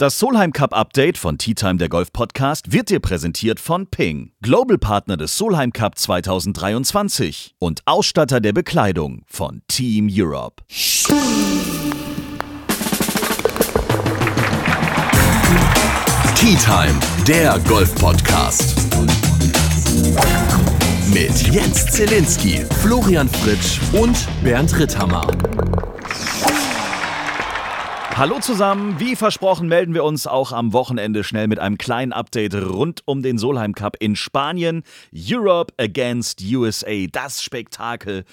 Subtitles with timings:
[0.00, 4.32] Das Solheim Cup Update von Tea Time der Golf Podcast wird dir präsentiert von Ping,
[4.40, 10.62] Global Partner des Solheim Cup 2023 und Ausstatter der Bekleidung von Team Europe.
[16.34, 16.98] Tea Time,
[17.28, 18.74] der Golf Podcast.
[21.12, 25.26] Mit Jens Zelinski, Florian Fritsch und Bernd Ritthammer.
[28.16, 32.54] Hallo zusammen, wie versprochen melden wir uns auch am Wochenende schnell mit einem kleinen Update
[32.54, 34.82] rund um den Solheim Cup in Spanien.
[35.14, 38.24] Europe against USA, das Spektakel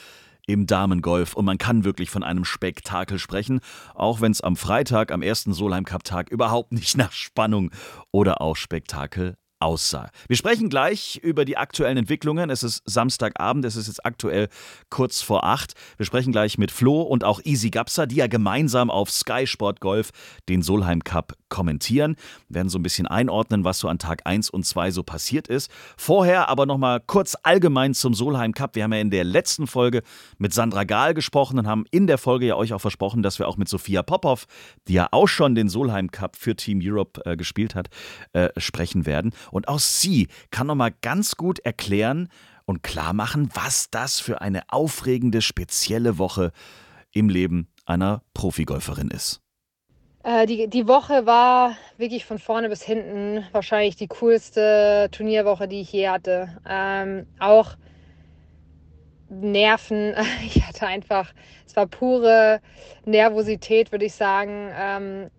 [0.45, 1.35] im Damengolf.
[1.35, 3.61] Und man kann wirklich von einem Spektakel sprechen,
[3.95, 7.71] auch wenn es am Freitag, am ersten Solheim Cup Tag überhaupt nicht nach Spannung
[8.11, 10.09] oder auch Spektakel aussah.
[10.27, 12.49] Wir sprechen gleich über die aktuellen Entwicklungen.
[12.49, 14.49] Es ist Samstagabend, es ist jetzt aktuell
[14.89, 15.73] kurz vor acht.
[15.97, 19.79] Wir sprechen gleich mit Flo und auch Easy Gapsa, die ja gemeinsam auf Sky Sport
[19.79, 20.11] Golf
[20.49, 22.15] den Solheim Cup kommentieren.
[22.49, 25.71] Werden so ein bisschen einordnen, was so an Tag 1 und 2 so passiert ist.
[25.97, 28.75] Vorher aber nochmal kurz allgemein zum Solheim Cup.
[28.75, 30.01] Wir haben ja in der letzten Folge
[30.37, 33.47] mit Sandra Gahl gesprochen und haben in der Folge ja euch auch versprochen, dass wir
[33.47, 34.45] auch mit Sophia Popov,
[34.87, 37.89] die ja auch schon den Solheim Cup für Team Europe äh, gespielt hat,
[38.33, 39.31] äh, sprechen werden.
[39.51, 42.29] Und auch sie kann nochmal ganz gut erklären
[42.65, 46.51] und klar machen, was das für eine aufregende, spezielle Woche
[47.11, 49.41] im Leben einer Profigolferin ist.
[50.27, 55.79] Äh, die, die Woche war wirklich von vorne bis hinten wahrscheinlich die coolste Turnierwoche, die
[55.79, 56.49] ich je hatte.
[56.67, 57.77] Ähm, auch
[59.29, 60.13] Nerven.
[60.45, 61.33] Ich hatte einfach,
[61.65, 62.59] es war pure
[63.05, 64.69] Nervosität, würde ich sagen.
[64.77, 65.29] Ähm,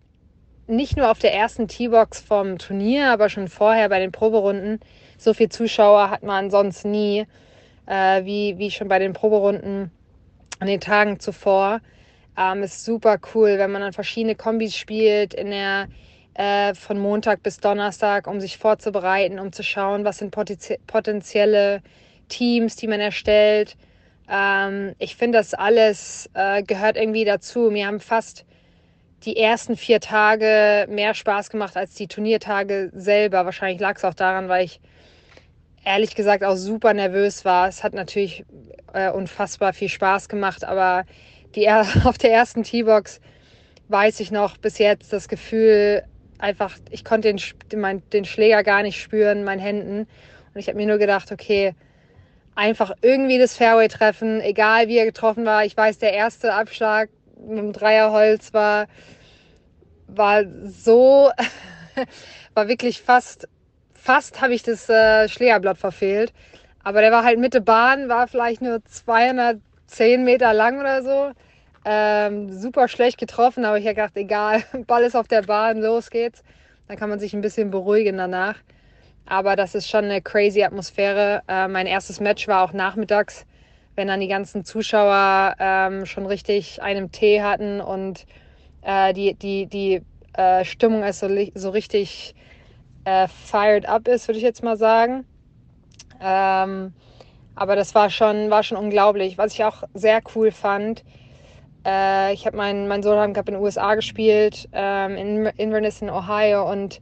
[0.66, 4.80] nicht nur auf der ersten T-Box vom Turnier, aber schon vorher bei den Proberunden.
[5.18, 7.26] So viele Zuschauer hat man sonst nie,
[7.84, 9.90] äh, wie, wie schon bei den Proberunden
[10.60, 11.80] an den Tagen zuvor.
[12.38, 15.88] Ähm, ist super cool, wenn man dann verschiedene Kombis spielt in der
[16.34, 21.82] äh, von Montag bis Donnerstag, um sich vorzubereiten, um zu schauen, was sind potenzielle
[22.28, 23.76] Teams, die man erstellt.
[24.30, 27.70] Ähm, ich finde, das alles äh, gehört irgendwie dazu.
[27.72, 28.44] Mir haben fast
[29.24, 33.46] die ersten vier Tage mehr Spaß gemacht als die Turniertage selber.
[33.46, 34.80] Wahrscheinlich lag es auch daran, weil ich
[35.84, 37.66] ehrlich gesagt auch super nervös war.
[37.66, 38.44] Es hat natürlich
[38.92, 41.04] äh, unfassbar viel Spaß gemacht, aber
[41.54, 41.68] die,
[42.04, 43.20] auf der ersten T-Box
[43.88, 46.02] weiß ich noch bis jetzt das Gefühl,
[46.38, 50.00] einfach, ich konnte den, mein, den Schläger gar nicht spüren, meinen Händen.
[50.54, 51.74] Und ich habe mir nur gedacht, okay,
[52.54, 55.64] einfach irgendwie das Fairway treffen, egal wie er getroffen war.
[55.64, 57.08] Ich weiß, der erste Abschlag
[57.40, 58.86] mit dem Dreierholz war,
[60.08, 61.30] war so,
[62.54, 63.48] war wirklich fast,
[63.94, 66.32] fast habe ich das äh, Schlägerblatt verfehlt.
[66.82, 68.82] Aber der war halt Mitte Bahn, war vielleicht nur
[69.88, 71.32] 210 Meter lang oder so.
[71.84, 76.10] Ähm, super schlecht getroffen, aber ich habe gedacht, egal, Ball ist auf der Bahn, los
[76.10, 76.42] geht's.
[76.86, 78.56] Dann kann man sich ein bisschen beruhigen danach.
[79.26, 81.42] Aber das ist schon eine crazy Atmosphäre.
[81.48, 83.44] Äh, mein erstes Match war auch nachmittags
[83.98, 88.26] wenn dann die ganzen Zuschauer ähm, schon richtig einen Tee hatten und
[88.82, 90.02] äh, die, die, die
[90.34, 92.36] äh, Stimmung ist so, so richtig
[93.04, 95.24] äh, fired up ist, würde ich jetzt mal sagen.
[96.22, 96.94] Ähm,
[97.58, 99.38] aber das war schon, war schon unglaublich.
[99.38, 101.04] Was ich auch sehr cool fand,
[101.86, 106.10] äh, ich habe meinen mein Solheim Cup in den USA gespielt, ähm, in Inverness in
[106.10, 107.00] Ohio und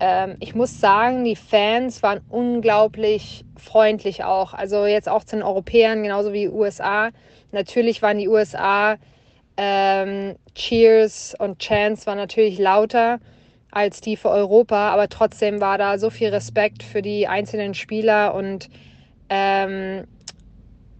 [0.00, 4.52] ähm, ich muss sagen, die Fans waren unglaublich freundlich auch.
[4.52, 7.10] Also jetzt auch zu den Europäern, genauso wie USA.
[7.52, 8.96] Natürlich waren die USA
[9.56, 13.20] ähm, Cheers und Chants waren natürlich lauter
[13.70, 18.34] als die für Europa, aber trotzdem war da so viel Respekt für die einzelnen Spieler
[18.34, 18.68] und
[19.28, 20.04] ähm,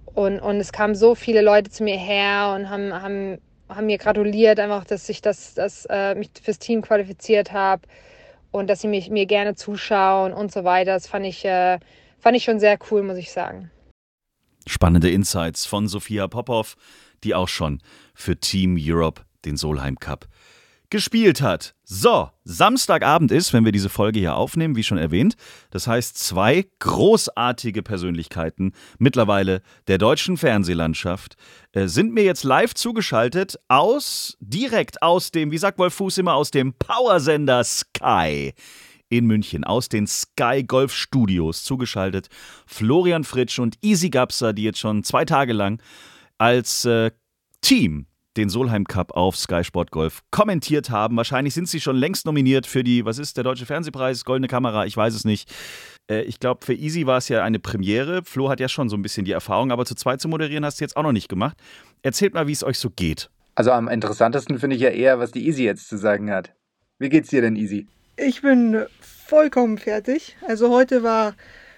[0.04, 3.98] und, und es kamen so viele Leute zu mir her und haben, haben, haben mir
[3.98, 7.82] gratuliert, einfach, dass ich das, das, äh, mich fürs Team qualifiziert habe
[8.50, 10.92] und dass sie mich, mir gerne zuschauen und so weiter.
[10.92, 11.78] Das fand ich, äh,
[12.18, 13.70] fand ich schon sehr cool, muss ich sagen.
[14.66, 16.76] Spannende Insights von Sophia Popov,
[17.24, 17.80] die auch schon
[18.14, 20.26] für Team Europe den Solheim Cup
[20.94, 21.74] gespielt hat.
[21.82, 25.34] So, Samstagabend ist, wenn wir diese Folge hier aufnehmen, wie schon erwähnt.
[25.72, 31.34] Das heißt, zwei großartige Persönlichkeiten mittlerweile der deutschen Fernsehlandschaft
[31.72, 36.34] äh, sind mir jetzt live zugeschaltet aus, direkt aus dem, wie sagt Wolf Fuß immer,
[36.34, 38.52] aus dem Powersender Sky
[39.08, 42.28] in München, aus den Sky Golf Studios zugeschaltet.
[42.66, 45.82] Florian Fritsch und Easy Gapser, die jetzt schon zwei Tage lang
[46.38, 47.10] als äh,
[47.62, 48.06] Team
[48.36, 51.16] den Solheim Cup auf Sky Sport Golf kommentiert haben.
[51.16, 54.86] Wahrscheinlich sind sie schon längst nominiert für die, was ist der Deutsche Fernsehpreis, Goldene Kamera,
[54.86, 55.52] ich weiß es nicht.
[56.10, 58.22] Äh, ich glaube, für Easy war es ja eine Premiere.
[58.24, 60.80] Flo hat ja schon so ein bisschen die Erfahrung, aber zu zweit zu moderieren hast
[60.80, 61.56] du jetzt auch noch nicht gemacht.
[62.02, 63.30] Erzählt mal, wie es euch so geht.
[63.54, 66.54] Also am interessantesten finde ich ja eher, was die Easy jetzt zu sagen hat.
[66.98, 67.86] Wie geht's dir denn, Easy?
[68.16, 70.36] Ich bin vollkommen fertig.
[70.46, 71.34] Also heute war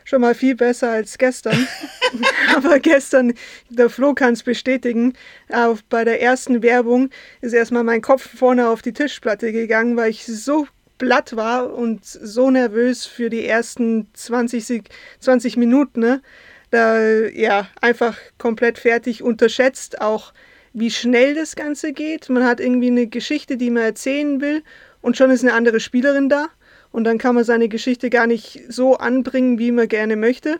[0.07, 1.67] schon mal viel besser als gestern.
[2.57, 3.35] Aber gestern,
[3.69, 5.13] der Flo kann es bestätigen,
[5.53, 7.11] auf, bei der ersten Werbung
[7.43, 10.67] ist erstmal mein Kopf vorne auf die Tischplatte gegangen, weil ich so
[10.97, 14.85] platt war und so nervös für die ersten 20,
[15.19, 16.01] 20 Minuten.
[16.01, 16.23] Ne?
[16.71, 20.33] Da, ja, einfach komplett fertig, unterschätzt auch,
[20.73, 22.29] wie schnell das Ganze geht.
[22.29, 24.63] Man hat irgendwie eine Geschichte, die man erzählen will
[25.01, 26.49] und schon ist eine andere Spielerin da
[26.97, 30.59] und dann kann man seine Geschichte gar nicht so anbringen, wie man gerne möchte.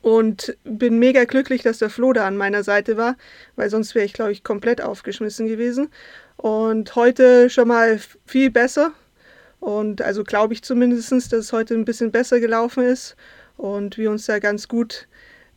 [0.00, 3.16] Und bin mega glücklich, dass der Flo da an meiner Seite war,
[3.56, 5.88] weil sonst wäre ich, glaube ich, komplett aufgeschmissen gewesen.
[6.36, 8.92] Und heute schon mal viel besser.
[9.58, 13.16] Und also glaube ich zumindest, dass es heute ein bisschen besser gelaufen ist
[13.56, 15.08] und wir uns da ganz gut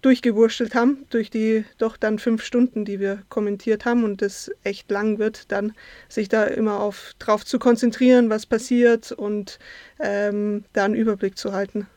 [0.02, 4.92] durchgewurschtelt haben, durch die doch dann fünf Stunden, die wir kommentiert haben und es echt
[4.92, 5.74] lang wird, dann
[6.10, 9.60] sich da immer auf, drauf zu konzentrieren, was passiert und
[10.00, 11.88] ähm, da einen Überblick zu halten.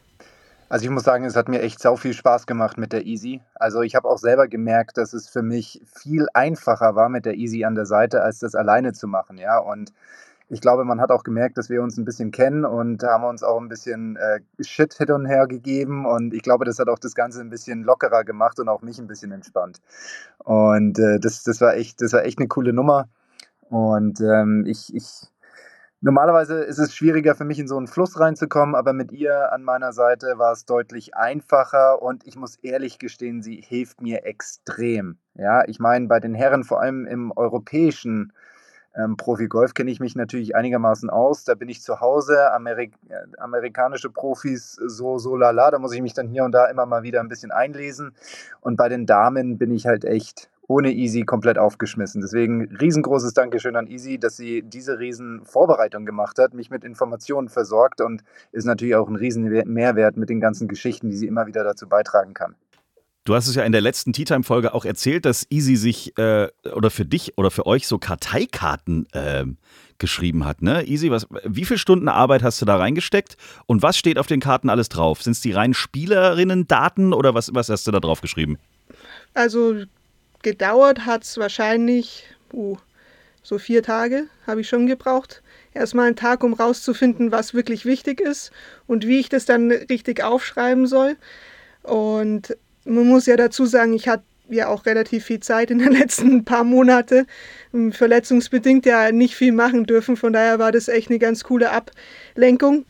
[0.71, 3.41] Also ich muss sagen, es hat mir echt sau viel Spaß gemacht mit der Easy.
[3.55, 7.35] Also ich habe auch selber gemerkt, dass es für mich viel einfacher war mit der
[7.35, 9.59] Easy an der Seite, als das alleine zu machen, ja.
[9.59, 9.93] Und
[10.51, 13.43] ich glaube, man hat auch gemerkt, dass wir uns ein bisschen kennen und haben uns
[13.43, 16.07] auch ein bisschen äh, Shit hin und her gegeben.
[16.07, 18.99] Und ich glaube, das hat auch das Ganze ein bisschen lockerer gemacht und auch mich
[18.99, 19.81] ein bisschen entspannt.
[20.39, 23.09] Und äh, das, das, war echt, das war echt eine coole Nummer.
[23.69, 25.27] Und ähm, ich, ich,
[26.01, 29.63] normalerweise ist es schwieriger für mich in so einen Fluss reinzukommen, aber mit ihr an
[29.63, 35.19] meiner Seite war es deutlich einfacher und ich muss ehrlich gestehen, sie hilft mir extrem.
[35.35, 38.33] Ja, ich meine, bei den Herren, vor allem im europäischen
[38.99, 41.45] ähm, Profi-Golf kenne ich mich natürlich einigermaßen aus.
[41.45, 42.53] Da bin ich zu Hause.
[42.53, 45.71] Amerik äh, amerikanische Profis so, so lala.
[45.71, 48.13] Da muss ich mich dann hier und da immer mal wieder ein bisschen einlesen.
[48.61, 52.21] Und bei den Damen bin ich halt echt ohne Easy komplett aufgeschmissen.
[52.21, 57.49] Deswegen riesengroßes Dankeschön an Easy, dass sie diese riesen Vorbereitung gemacht hat, mich mit Informationen
[57.49, 58.23] versorgt und
[58.53, 61.89] ist natürlich auch ein riesen Mehrwert mit den ganzen Geschichten, die sie immer wieder dazu
[61.89, 62.55] beitragen kann.
[63.29, 66.17] Du hast es ja in der letzten Tea Time Folge auch erzählt, dass Easy sich
[66.17, 69.45] äh, oder für dich oder für euch so Karteikarten äh,
[69.99, 70.63] geschrieben hat.
[70.63, 70.89] Ne?
[70.89, 73.37] Easy, was, wie viele Stunden Arbeit hast du da reingesteckt
[73.67, 75.23] und was steht auf den Karten alles drauf?
[75.23, 78.57] Sind es die reinen Spielerinnen-Daten oder was, was hast du da drauf geschrieben?
[79.35, 79.75] Also
[80.41, 82.79] gedauert hat es wahrscheinlich uh,
[83.43, 85.43] so vier Tage, habe ich schon gebraucht.
[85.75, 88.53] Erstmal einen Tag, um rauszufinden, was wirklich wichtig ist
[88.87, 91.19] und wie ich das dann richtig aufschreiben soll.
[91.83, 95.93] Und man muss ja dazu sagen, ich hatte ja auch relativ viel Zeit in den
[95.99, 97.27] letzten paar Monaten,
[97.75, 100.17] ähm, verletzungsbedingt ja nicht viel machen dürfen.
[100.17, 102.85] Von daher war das echt eine ganz coole Ablenkung.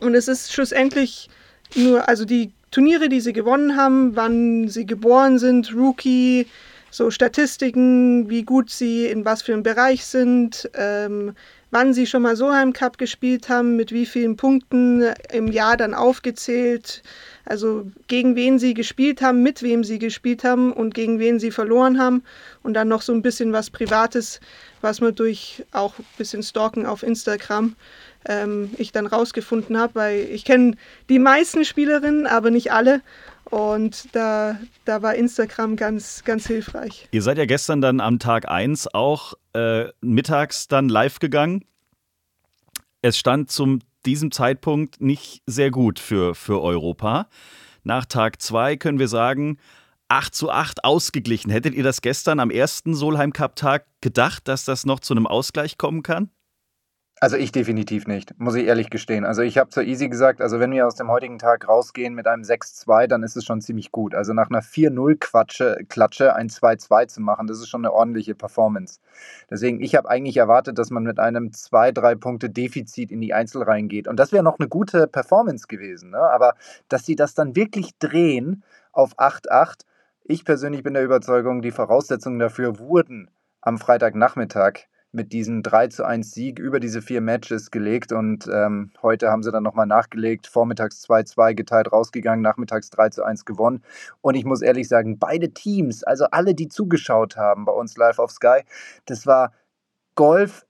[0.00, 1.28] Und es ist schlussendlich
[1.74, 6.46] nur, also die Turniere, die sie gewonnen haben, wann sie geboren sind, Rookie,
[6.90, 11.34] so Statistiken, wie gut sie in was für einem Bereich sind, ähm,
[11.70, 15.02] wann sie schon mal Solheim Cup gespielt haben, mit wie vielen Punkten
[15.32, 17.02] im Jahr dann aufgezählt,
[17.44, 21.50] also gegen wen sie gespielt haben, mit wem sie gespielt haben und gegen wen sie
[21.50, 22.22] verloren haben.
[22.62, 24.40] Und dann noch so ein bisschen was Privates,
[24.80, 27.76] was man durch auch ein bisschen Stalken auf Instagram
[28.26, 30.76] ähm, ich dann rausgefunden habe, weil ich kenne
[31.08, 33.00] die meisten Spielerinnen, aber nicht alle
[33.50, 37.08] und da, da war Instagram ganz, ganz hilfreich.
[37.10, 41.64] Ihr seid ja gestern dann am Tag 1 auch äh, mittags dann live gegangen.
[43.02, 47.28] Es stand zum diesem Zeitpunkt nicht sehr gut für, für Europa.
[47.82, 49.58] Nach Tag 2 können wir sagen,
[50.08, 51.50] 8 zu 8 ausgeglichen.
[51.50, 55.26] Hättet ihr das gestern am ersten Solheim Cup Tag gedacht, dass das noch zu einem
[55.26, 56.30] Ausgleich kommen kann?
[57.22, 59.26] Also ich definitiv nicht, muss ich ehrlich gestehen.
[59.26, 62.26] Also ich habe zur Easy gesagt, also wenn wir aus dem heutigen Tag rausgehen mit
[62.26, 64.14] einem 6-2, dann ist es schon ziemlich gut.
[64.14, 69.00] Also nach einer 4-0-Klatsche Klatsche ein 2-2 zu machen, das ist schon eine ordentliche Performance.
[69.50, 73.64] Deswegen, ich habe eigentlich erwartet, dass man mit einem 2-3 Punkte Defizit in die Einzel
[73.64, 74.08] reingeht.
[74.08, 76.12] Und das wäre noch eine gute Performance gewesen.
[76.12, 76.20] Ne?
[76.20, 76.54] Aber
[76.88, 79.82] dass sie das dann wirklich drehen auf 8-8,
[80.24, 86.04] ich persönlich bin der Überzeugung, die Voraussetzungen dafür wurden am Freitagnachmittag mit diesem 3 zu
[86.04, 90.46] 1 Sieg über diese vier Matches gelegt und ähm, heute haben sie dann nochmal nachgelegt,
[90.46, 93.82] vormittags 2-2 geteilt rausgegangen, nachmittags 3 zu 1 gewonnen.
[94.20, 98.18] Und ich muss ehrlich sagen, beide Teams, also alle, die zugeschaut haben bei uns live
[98.20, 98.62] auf Sky,
[99.06, 99.52] das war
[100.14, 100.66] Golf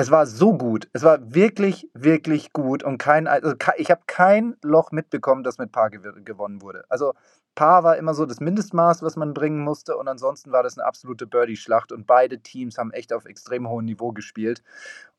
[0.00, 0.88] es war so gut.
[0.92, 5.72] Es war wirklich, wirklich gut und kein, also ich habe kein Loch mitbekommen, das mit
[5.72, 6.84] Paar gewonnen wurde.
[6.88, 7.12] Also
[7.54, 9.96] Paar war immer so das Mindestmaß, was man bringen musste.
[9.96, 11.92] Und ansonsten war das eine absolute Birdie-Schlacht.
[11.92, 14.62] Und beide Teams haben echt auf extrem hohem Niveau gespielt.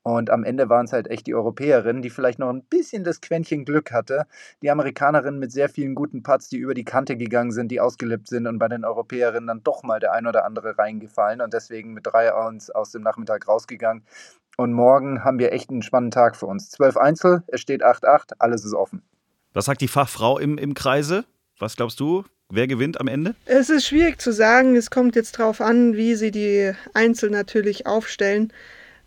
[0.03, 3.21] Und am Ende waren es halt echt die Europäerinnen, die vielleicht noch ein bisschen das
[3.21, 4.25] Quäntchen Glück hatte.
[4.63, 8.27] Die Amerikanerinnen mit sehr vielen guten Putts, die über die Kante gegangen sind, die ausgelippt
[8.27, 11.93] sind und bei den Europäerinnen dann doch mal der ein oder andere reingefallen und deswegen
[11.93, 14.03] mit drei aus, aus dem Nachmittag rausgegangen.
[14.58, 16.70] Und morgen haben wir echt einen spannenden Tag für uns.
[16.70, 19.01] Zwölf Einzel, es steht 8-8, alles ist offen.
[19.53, 21.25] Was sagt die Fachfrau im, im Kreise?
[21.60, 22.24] Was glaubst du?
[22.50, 23.36] Wer gewinnt am Ende?
[23.46, 24.75] Es ist schwierig zu sagen.
[24.75, 28.51] Es kommt jetzt darauf an, wie sie die Einzel natürlich aufstellen.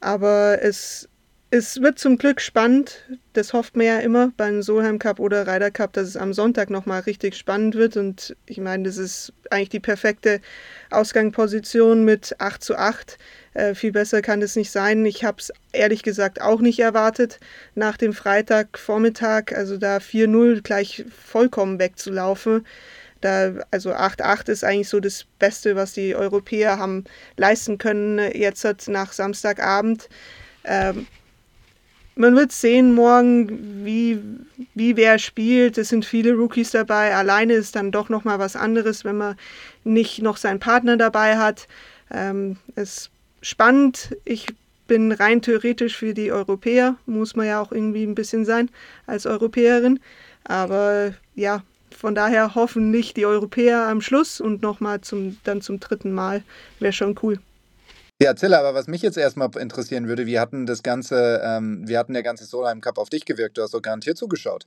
[0.00, 1.08] Aber es,
[1.54, 3.04] es wird zum Glück spannend.
[3.32, 6.68] Das hofft man ja immer beim Solheim Cup oder Ryder Cup, dass es am Sonntag
[6.68, 7.96] nochmal richtig spannend wird.
[7.96, 10.40] Und ich meine, das ist eigentlich die perfekte
[10.90, 13.18] Ausgangsposition mit 8 zu 8.
[13.54, 15.06] Äh, viel besser kann es nicht sein.
[15.06, 17.38] Ich habe es ehrlich gesagt auch nicht erwartet,
[17.76, 22.66] nach dem Freitagvormittag, also da 4-0 gleich vollkommen wegzulaufen.
[23.20, 27.04] Da, also 8-8 ist eigentlich so das Beste, was die Europäer haben
[27.36, 30.08] leisten können jetzt nach Samstagabend.
[30.64, 31.06] Ähm,
[32.16, 34.20] man wird sehen morgen, wie,
[34.74, 35.78] wie wer spielt.
[35.78, 37.14] Es sind viele Rookies dabei.
[37.14, 39.36] Alleine ist dann doch nochmal was anderes, wenn man
[39.84, 41.66] nicht noch seinen Partner dabei hat.
[42.10, 43.10] Ähm, es
[43.42, 44.16] spannend.
[44.24, 44.46] Ich
[44.86, 48.70] bin rein theoretisch für die Europäer, muss man ja auch irgendwie ein bisschen sein
[49.06, 50.00] als Europäerin.
[50.44, 51.62] Aber ja,
[51.96, 56.42] von daher hoffentlich die Europäer am Schluss und nochmal zum, dann zum dritten Mal.
[56.80, 57.38] Wäre schon cool.
[58.24, 61.98] Ja, Zilla, aber was mich jetzt erstmal interessieren würde, wie hatten das Ganze, ähm, wie
[61.98, 63.58] hatten der ganze Solheim Cup auf dich gewirkt?
[63.58, 64.66] Du hast doch garantiert zugeschaut.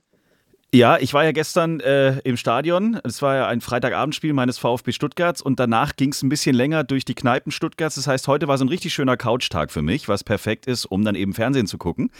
[0.74, 3.00] Ja, ich war ja gestern äh, im Stadion.
[3.02, 6.84] Es war ja ein Freitagabendspiel meines VfB Stuttgarts und danach ging es ein bisschen länger
[6.84, 7.94] durch die Kneipen Stuttgarts.
[7.94, 11.06] Das heißt, heute war so ein richtig schöner Couchtag für mich, was perfekt ist, um
[11.06, 12.10] dann eben Fernsehen zu gucken.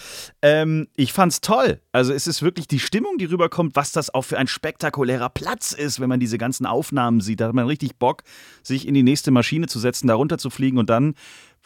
[0.40, 1.82] Ähm, ich fand's toll.
[1.92, 5.72] Also es ist wirklich die Stimmung, die rüberkommt, was das auch für ein spektakulärer Platz
[5.72, 7.40] ist, wenn man diese ganzen Aufnahmen sieht.
[7.40, 8.22] Da hat man richtig Bock,
[8.62, 11.16] sich in die nächste Maschine zu setzen, da runter zu fliegen und dann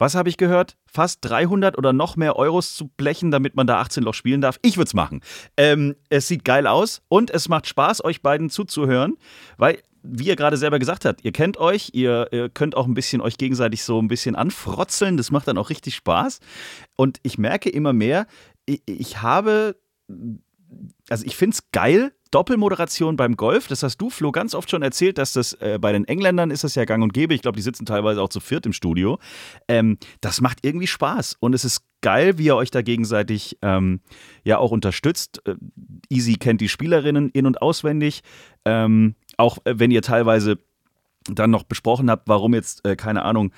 [0.02, 0.76] was habe ich gehört?
[0.84, 4.58] Fast 300 oder noch mehr Euros zu blechen, damit man da 18 Loch spielen darf.
[4.60, 5.20] Ich würde es machen.
[5.56, 9.16] Ähm, es sieht geil aus und es macht Spaß, euch beiden zuzuhören,
[9.58, 12.94] weil wie ihr gerade selber gesagt habt, ihr kennt euch, ihr, ihr, könnt auch ein
[12.94, 16.40] bisschen euch gegenseitig so ein bisschen anfrotzeln, das macht dann auch richtig Spaß.
[16.96, 18.26] Und ich merke immer mehr,
[18.66, 19.76] ich, ich habe,
[21.08, 24.82] also ich finde es geil, Doppelmoderation beim Golf, das hast du, Flo, ganz oft schon
[24.82, 27.34] erzählt, dass das äh, bei den Engländern ist das ja gang und gäbe.
[27.34, 29.18] Ich glaube, die sitzen teilweise auch zu viert im Studio.
[29.68, 34.00] Ähm, das macht irgendwie Spaß und es ist geil, wie ihr euch da gegenseitig ähm,
[34.44, 35.42] ja auch unterstützt.
[35.46, 35.54] Äh,
[36.08, 38.22] Easy kennt die Spielerinnen in- und auswendig.
[38.64, 40.58] Ähm, auch äh, wenn ihr teilweise
[41.24, 43.52] dann noch besprochen habt, warum jetzt, äh, keine Ahnung,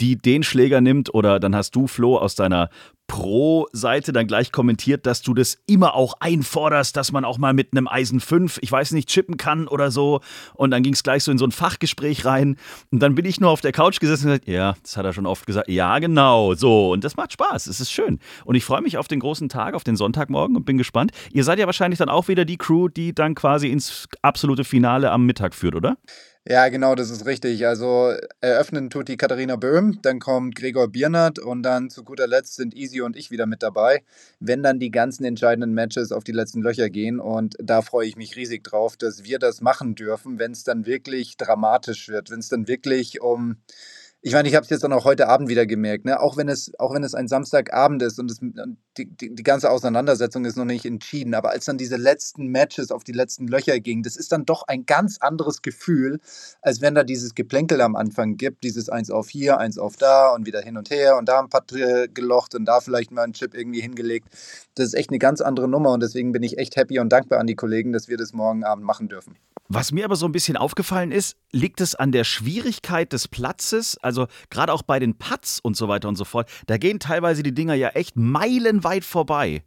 [0.00, 2.70] die den Schläger nimmt oder dann hast du, Flo, aus deiner
[3.06, 7.72] Pro-Seite dann gleich kommentiert, dass du das immer auch einforderst, dass man auch mal mit
[7.72, 10.20] einem Eisen 5, ich weiß nicht, chippen kann oder so.
[10.54, 12.56] Und dann ging es gleich so in so ein Fachgespräch rein.
[12.90, 15.12] Und dann bin ich nur auf der Couch gesessen und gesagt, ja, das hat er
[15.12, 15.68] schon oft gesagt.
[15.68, 16.92] Ja, genau, so.
[16.92, 18.20] Und das macht Spaß, es ist schön.
[18.46, 21.12] Und ich freue mich auf den großen Tag, auf den Sonntagmorgen und bin gespannt.
[21.30, 25.10] Ihr seid ja wahrscheinlich dann auch wieder die Crew, die dann quasi ins absolute Finale
[25.10, 25.98] am Mittag führt, oder?
[26.46, 27.66] Ja, genau, das ist richtig.
[27.66, 32.56] Also eröffnen tut die Katharina Böhm, dann kommt Gregor Biernert und dann zu guter Letzt
[32.56, 34.02] sind Easy und ich wieder mit dabei,
[34.40, 37.18] wenn dann die ganzen entscheidenden Matches auf die letzten Löcher gehen.
[37.18, 40.84] Und da freue ich mich riesig drauf, dass wir das machen dürfen, wenn es dann
[40.84, 43.56] wirklich dramatisch wird, wenn es dann wirklich um
[44.26, 46.18] ich meine, ich habe es jetzt dann auch heute Abend wieder gemerkt, ne?
[46.18, 48.38] auch, wenn es, auch wenn es ein Samstagabend ist und, es,
[48.96, 52.90] die, die, die, ganze Auseinandersetzung ist noch nicht entschieden, aber als dann diese letzten Matches
[52.90, 56.20] auf die letzten Löcher gingen, das ist dann doch ein ganz anderes Gefühl,
[56.62, 60.32] als wenn da dieses Geplänkel am Anfang gibt, dieses eins auf hier, eins auf da
[60.32, 61.66] und wieder hin und her und da ein paar
[62.14, 64.28] gelocht und da vielleicht mal einen Chip irgendwie hingelegt.
[64.74, 67.40] Das ist echt eine ganz andere Nummer und deswegen bin ich echt happy und dankbar
[67.40, 69.36] an die Kollegen, dass wir das morgen Abend machen dürfen.
[69.68, 73.96] Was mir aber so ein bisschen aufgefallen ist, liegt es an der Schwierigkeit des Platzes,
[74.02, 74.13] also
[74.50, 77.54] gerade auch bei den Putts und so weiter und so fort, da gehen teilweise die
[77.54, 79.62] Dinger ja echt meilenweit vorbei.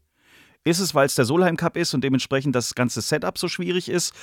[0.68, 3.88] Ist es, weil es der Solheim Cup ist und dementsprechend das ganze Setup so schwierig
[3.88, 4.14] ist?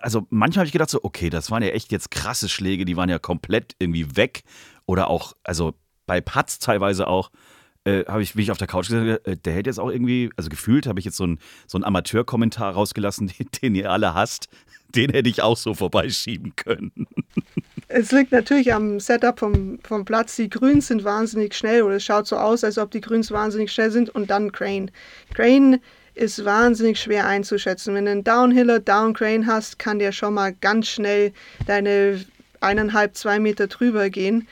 [0.00, 2.96] Also manchmal habe ich gedacht so, okay, das waren ja echt jetzt krasse Schläge, die
[2.96, 4.42] waren ja komplett irgendwie weg.
[4.86, 5.74] Oder auch, also
[6.06, 7.32] bei Putts teilweise auch,
[7.84, 10.30] äh, habe ich, wie ich auf der Couch gesagt äh, der hätte jetzt auch irgendwie,
[10.36, 14.48] also gefühlt habe ich jetzt so einen so Amateurkommentar rausgelassen, den, den, ihr alle hasst.
[14.94, 16.92] Den hätte ich auch so vorbeischieben können.
[17.92, 20.36] Es liegt natürlich am Setup vom, vom Platz.
[20.36, 23.72] Die Grüns sind wahnsinnig schnell oder es schaut so aus, als ob die Grüns wahnsinnig
[23.72, 24.92] schnell sind und dann Crane.
[25.34, 25.80] Crane
[26.14, 27.92] ist wahnsinnig schwer einzuschätzen.
[27.94, 31.32] Wenn du einen Downhiller, Downcrane hast, kann der schon mal ganz schnell
[31.66, 32.24] deine
[32.60, 34.46] eineinhalb, zwei Meter drüber gehen.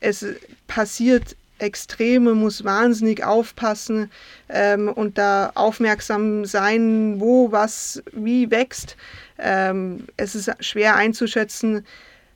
[0.00, 0.26] Es
[0.66, 4.10] passiert Extreme, muss wahnsinnig aufpassen
[4.50, 8.96] ähm, und da aufmerksam sein, wo was wie wächst.
[9.38, 11.86] Ähm, es ist schwer einzuschätzen.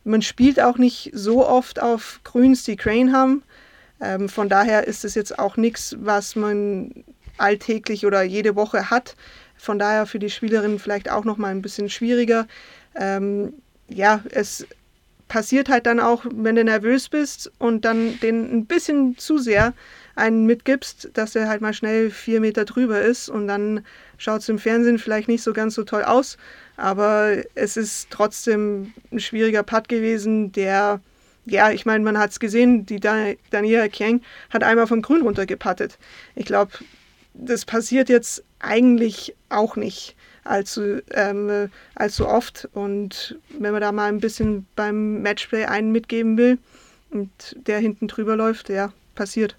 [0.09, 3.43] Man spielt auch nicht so oft auf Grüns, die Crane haben.
[4.01, 7.05] Ähm, von daher ist es jetzt auch nichts, was man
[7.37, 9.17] alltäglich oder jede Woche hat.
[9.59, 12.47] Von daher für die Spielerinnen vielleicht auch noch mal ein bisschen schwieriger.
[12.95, 13.53] Ähm,
[13.89, 14.67] ja, es
[15.29, 19.75] passiert halt dann auch, wenn du nervös bist und dann den ein bisschen zu sehr
[20.15, 23.85] einen mitgibst, dass er halt mal schnell vier Meter drüber ist und dann
[24.17, 26.39] schaut es im Fernsehen vielleicht nicht so ganz so toll aus.
[26.79, 31.01] Aber es ist trotzdem ein schwieriger Putt gewesen, der,
[31.45, 35.99] ja, ich meine, man hat es gesehen, die Daniela Kang hat einmal vom Grün runtergepattet.
[36.37, 36.71] Ich glaube,
[37.35, 42.69] das passiert jetzt eigentlich auch nicht allzu, ähm, allzu oft.
[42.75, 46.59] Und wenn man da mal ein bisschen beim Matchplay einen mitgeben will
[47.11, 49.57] und der hinten drüber läuft, ja, passiert.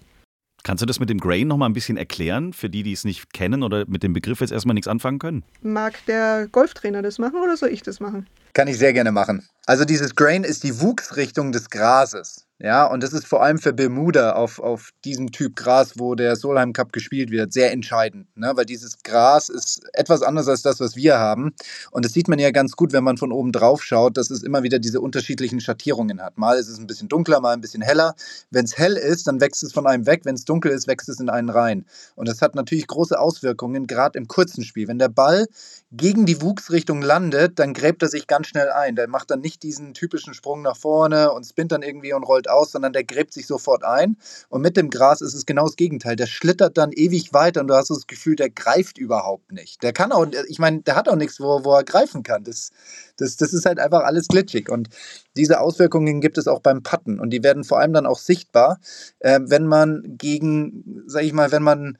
[0.62, 3.04] Kannst du das mit dem Grain noch mal ein bisschen erklären, für die, die es
[3.04, 5.42] nicht kennen oder mit dem Begriff jetzt erstmal nichts anfangen können?
[5.62, 8.28] Mag der Golftrainer das machen oder soll ich das machen?
[8.52, 9.46] Kann ich sehr gerne machen.
[9.66, 12.46] Also dieses Grain ist die Wuchsrichtung des Grases.
[12.62, 16.36] Ja, und das ist vor allem für Bermuda auf, auf diesem Typ Gras, wo der
[16.36, 18.26] Solheim Cup gespielt wird, sehr entscheidend.
[18.36, 18.52] Ne?
[18.54, 21.54] Weil dieses Gras ist etwas anders als das, was wir haben.
[21.90, 24.42] Und das sieht man ja ganz gut, wenn man von oben drauf schaut, dass es
[24.42, 26.36] immer wieder diese unterschiedlichen Schattierungen hat.
[26.36, 28.14] Mal ist es ein bisschen dunkler, mal ein bisschen heller.
[28.50, 30.26] Wenn es hell ist, dann wächst es von einem weg.
[30.26, 31.86] Wenn es dunkel ist, wächst es in einen rein.
[32.14, 34.86] Und das hat natürlich große Auswirkungen, gerade im kurzen Spiel.
[34.86, 35.46] Wenn der Ball
[35.92, 38.96] gegen die Wuchsrichtung landet, dann gräbt er sich ganz schnell ein.
[38.96, 42.49] Der macht dann nicht diesen typischen Sprung nach vorne und spinnt dann irgendwie und rollt
[42.50, 44.16] aus, sondern der gräbt sich sofort ein.
[44.48, 46.16] Und mit dem Gras ist es genau das Gegenteil.
[46.16, 49.82] Der schlittert dann ewig weiter und du hast das Gefühl, der greift überhaupt nicht.
[49.82, 52.44] Der kann auch, ich meine, der hat auch nichts, wo, wo er greifen kann.
[52.44, 52.70] Das,
[53.16, 54.68] das, das ist halt einfach alles glitschig.
[54.68, 54.88] Und
[55.36, 57.20] diese Auswirkungen gibt es auch beim Putten.
[57.20, 58.78] Und die werden vor allem dann auch sichtbar,
[59.20, 61.98] äh, wenn man gegen, sag ich mal, wenn man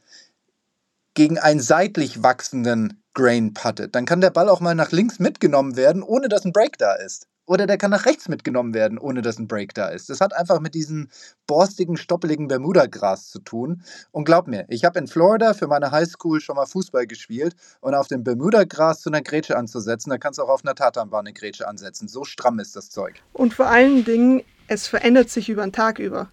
[1.15, 3.95] gegen einen seitlich wachsenden Grain puttet.
[3.95, 6.95] Dann kann der Ball auch mal nach links mitgenommen werden, ohne dass ein Break da
[6.95, 7.27] ist.
[7.51, 10.09] Oder der kann nach rechts mitgenommen werden, ohne dass ein Break da ist.
[10.09, 11.09] Das hat einfach mit diesem
[11.49, 13.83] borstigen, stoppeligen Bermuda-Gras zu tun.
[14.13, 17.95] Und glaub mir, ich habe in Florida für meine Highschool schon mal Fußball gespielt und
[17.95, 21.33] auf dem Bermuda-Gras zu einer Grätsche anzusetzen, da kannst du auch auf einer Tatanbahn eine
[21.33, 22.07] Grätsche ansetzen.
[22.07, 23.17] So stramm ist das Zeug.
[23.33, 26.31] Und vor allen Dingen, es verändert sich über den Tag über.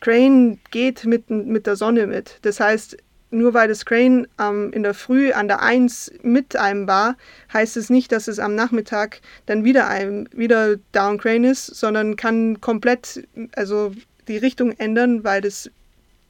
[0.00, 2.38] Crane geht mit, mit der Sonne mit.
[2.40, 2.96] Das heißt,
[3.34, 7.16] nur weil das Crane ähm, in der Früh an der 1 mit einem war,
[7.52, 12.16] heißt es nicht, dass es am Nachmittag dann wieder, ein, wieder Down Crane ist, sondern
[12.16, 13.92] kann komplett also
[14.28, 15.70] die Richtung ändern, weil das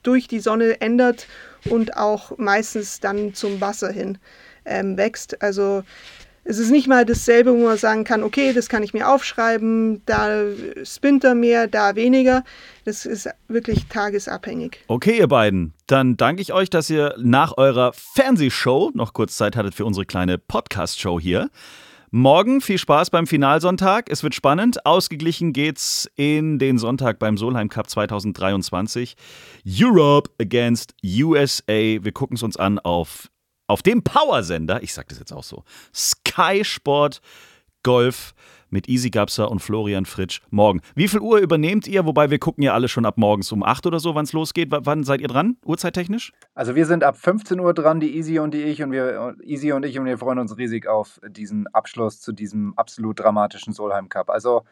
[0.02, 1.26] durch die Sonne ändert
[1.70, 4.18] und auch meistens dann zum Wasser hin
[4.64, 5.42] ähm, wächst.
[5.42, 5.82] Also
[6.44, 10.02] es ist nicht mal dasselbe, wo man sagen kann, okay, das kann ich mir aufschreiben,
[10.06, 10.44] da
[10.84, 12.44] spinnt er mehr, da weniger.
[12.84, 14.84] Das ist wirklich tagesabhängig.
[14.86, 19.56] Okay, ihr beiden, dann danke ich euch, dass ihr nach eurer Fernsehshow noch kurz Zeit
[19.56, 21.50] hattet für unsere kleine Podcast-Show hier.
[22.10, 24.08] Morgen viel Spaß beim Finalsonntag.
[24.08, 24.86] Es wird spannend.
[24.86, 29.16] Ausgeglichen geht's in den Sonntag beim Solheim Cup 2023.
[29.66, 31.72] Europe against USA.
[31.72, 33.30] Wir gucken es uns an auf
[33.66, 37.20] auf dem Powersender, ich sag das jetzt auch so, Sky Sport
[37.82, 38.34] Golf
[38.70, 40.80] mit Easy Gapser und Florian Fritsch morgen.
[40.96, 42.04] Wie viel Uhr übernehmt ihr?
[42.06, 44.72] Wobei wir gucken ja alle schon ab morgens um 8 oder so, wann es losgeht.
[44.72, 46.32] W wann seid ihr dran, uhrzeittechnisch?
[46.54, 49.70] Also wir sind ab 15 Uhr dran, die Easy und die ich und wir Easy
[49.72, 54.08] und ich und wir freuen uns riesig auf diesen Abschluss zu diesem absolut dramatischen Solheim
[54.08, 54.28] Cup.
[54.28, 54.64] Also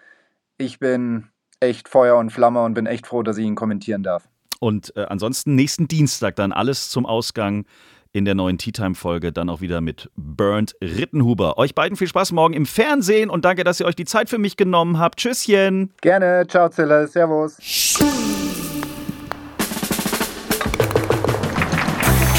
[0.59, 1.29] ich bin
[1.61, 4.29] echt Feuer und Flamme und bin echt froh, dass ich ihn kommentieren darf.
[4.59, 7.67] Und äh, ansonsten nächsten Dienstag dann alles zum Ausgang
[8.13, 11.59] in der neuen Tea Time Folge dann auch wieder mit Bernd Rittenhuber.
[11.59, 14.39] Euch beiden viel Spaß morgen im Fernsehen und danke, dass ihr euch die Zeit für
[14.39, 15.19] mich genommen habt.
[15.19, 15.93] Tschüsschen.
[16.01, 16.47] Gerne.
[16.49, 17.07] Ciao, Zille.
[17.09, 17.57] Servus.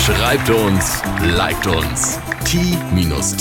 [0.06, 1.02] Schreibt uns,
[1.38, 2.20] liked uns.
[2.44, 3.34] t-time.golf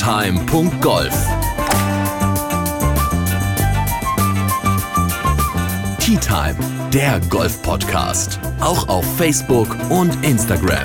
[5.99, 6.57] Tea Time,
[6.93, 8.39] der Golf-Podcast.
[8.61, 10.85] Auch auf Facebook und Instagram.